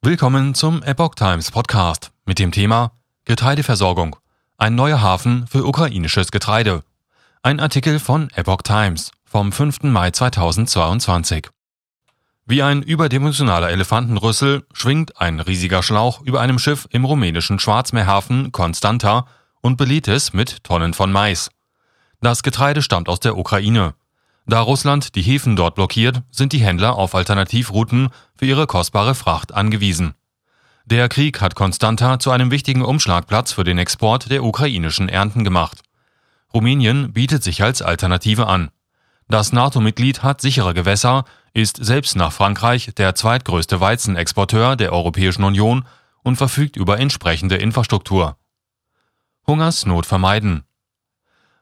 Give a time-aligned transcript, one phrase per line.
[0.00, 2.92] Willkommen zum Epoch Times Podcast mit dem Thema
[3.24, 4.14] Getreideversorgung.
[4.56, 6.84] Ein neuer Hafen für ukrainisches Getreide.
[7.42, 9.82] Ein Artikel von Epoch Times vom 5.
[9.82, 11.48] Mai 2022.
[12.46, 19.26] Wie ein überdimensionaler Elefantenrüssel schwingt ein riesiger Schlauch über einem Schiff im rumänischen Schwarzmeerhafen Constanta
[19.62, 21.50] und belädt es mit Tonnen von Mais.
[22.20, 23.94] Das Getreide stammt aus der Ukraine.
[24.48, 29.52] Da Russland die Häfen dort blockiert, sind die Händler auf Alternativrouten für ihre kostbare Fracht
[29.52, 30.14] angewiesen.
[30.86, 35.82] Der Krieg hat Constanta zu einem wichtigen Umschlagplatz für den Export der ukrainischen Ernten gemacht.
[36.54, 38.70] Rumänien bietet sich als Alternative an.
[39.28, 45.84] Das NATO-Mitglied hat sichere Gewässer, ist selbst nach Frankreich der zweitgrößte Weizenexporteur der Europäischen Union
[46.22, 48.38] und verfügt über entsprechende Infrastruktur.
[49.46, 50.64] Hungersnot vermeiden.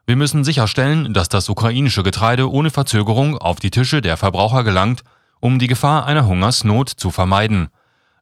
[0.07, 5.03] Wir müssen sicherstellen, dass das ukrainische Getreide ohne Verzögerung auf die Tische der Verbraucher gelangt,
[5.41, 7.69] um die Gefahr einer Hungersnot zu vermeiden,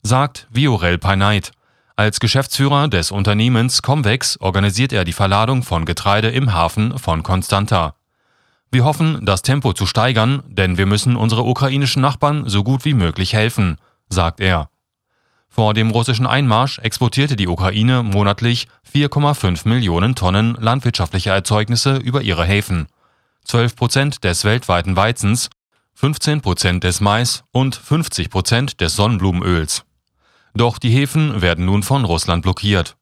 [0.03, 1.53] sagt Viorel Peinait.
[1.95, 7.95] Als Geschäftsführer des Unternehmens Comvex organisiert er die Verladung von Getreide im Hafen von Constanta.
[8.73, 12.95] Wir hoffen, das Tempo zu steigern, denn wir müssen unsere ukrainischen Nachbarn so gut wie
[12.95, 13.77] möglich helfen,
[14.09, 14.71] sagt er.
[15.55, 22.45] Vor dem russischen Einmarsch exportierte die Ukraine monatlich 4,5 Millionen Tonnen landwirtschaftlicher Erzeugnisse über ihre
[22.45, 22.89] Häfen,
[23.45, 25.51] 12 Prozent des weltweiten Weizens,
[25.95, 29.85] 15 Prozent des Mais und 50 Prozent des Sonnenblumenöls.
[30.55, 32.97] Doch die Häfen werden nun von Russland blockiert.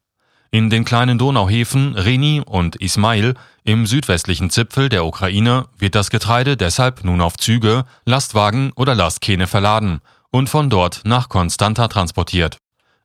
[0.51, 6.55] In den kleinen Donauhäfen Reni und Ismail im südwestlichen Zipfel der Ukraine wird das Getreide
[6.55, 10.01] deshalb nun auf Züge, Lastwagen oder Lastkähne verladen
[10.33, 12.57] und von dort nach Konstanta transportiert.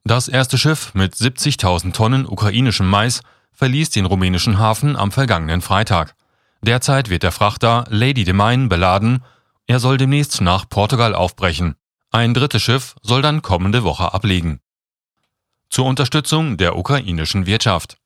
[0.02, 3.20] Das erste Schiff mit 70.000 Tonnen ukrainischem Mais
[3.52, 6.14] verließ den rumänischen Hafen am vergangenen Freitag.
[6.62, 9.22] Derzeit wird der Frachter Lady de Mine beladen.
[9.66, 11.74] Er soll demnächst nach Portugal aufbrechen.
[12.10, 14.60] Ein drittes Schiff soll dann kommende Woche ablegen.
[15.68, 17.98] Zur Unterstützung der ukrainischen Wirtschaft.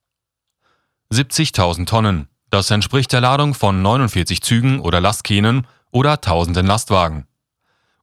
[1.12, 2.28] 70.000 Tonnen.
[2.50, 7.28] Das entspricht der Ladung von 49 Zügen oder Lastkähnen oder tausenden Lastwagen.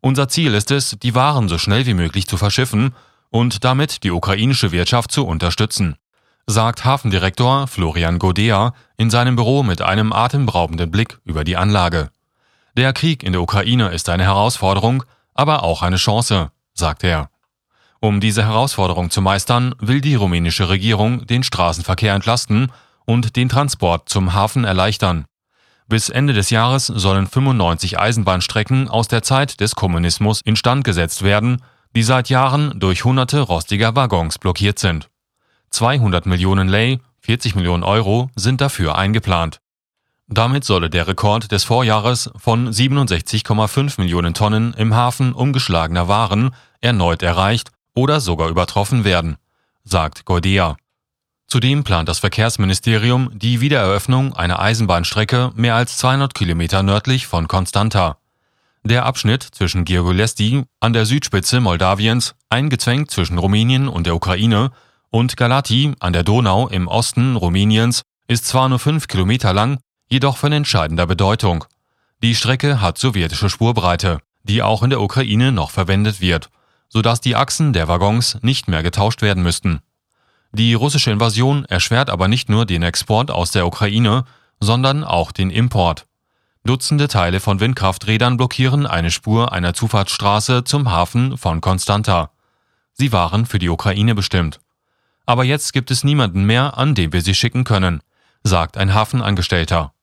[0.01, 2.95] Unser Ziel ist es, die Waren so schnell wie möglich zu verschiffen
[3.29, 5.97] und damit die ukrainische Wirtschaft zu unterstützen,
[6.47, 12.11] sagt Hafendirektor Florian Godea in seinem Büro mit einem atemberaubenden Blick über die Anlage.
[12.77, 17.29] Der Krieg in der Ukraine ist eine Herausforderung, aber auch eine Chance, sagt er.
[17.99, 22.71] Um diese Herausforderung zu meistern, will die rumänische Regierung den Straßenverkehr entlasten
[23.05, 25.25] und den Transport zum Hafen erleichtern.
[25.89, 31.63] Bis Ende des Jahres sollen 95 Eisenbahnstrecken aus der Zeit des Kommunismus instand gesetzt werden,
[31.95, 35.09] die seit Jahren durch hunderte rostiger Waggons blockiert sind.
[35.71, 39.61] 200 Millionen Lei, 40 Millionen Euro, sind dafür eingeplant.
[40.27, 46.51] Damit solle der Rekord des Vorjahres von 67,5 Millionen Tonnen im Hafen umgeschlagener Waren
[46.81, 49.37] erneut erreicht oder sogar übertroffen werden,
[49.83, 50.77] sagt Gordea.
[51.49, 58.17] Zudem plant das Verkehrsministerium die Wiedereröffnung einer Eisenbahnstrecke mehr als 200 Kilometer nördlich von Konstanta.
[58.83, 64.71] Der Abschnitt zwischen Giurgulesti an der Südspitze Moldawiens, eingezwängt zwischen Rumänien und der Ukraine,
[65.09, 70.37] und Galati an der Donau im Osten Rumäniens ist zwar nur fünf Kilometer lang, jedoch
[70.37, 71.65] von entscheidender Bedeutung.
[72.21, 76.51] Die Strecke hat sowjetische Spurbreite, die auch in der Ukraine noch verwendet wird,
[76.89, 79.81] sodass die Achsen der Waggons nicht mehr getauscht werden müssten.
[80.51, 84.25] Die russische Invasion erschwert aber nicht nur den Export aus der Ukraine,
[84.59, 86.05] sondern auch den Import.
[86.65, 92.31] Dutzende Teile von Windkrafträdern blockieren eine Spur einer Zufahrtsstraße zum Hafen von Konstanta.
[92.93, 94.59] Sie waren für die Ukraine bestimmt.
[95.25, 98.01] Aber jetzt gibt es niemanden mehr, an den wir sie schicken können,
[98.43, 99.93] sagt ein Hafenangestellter.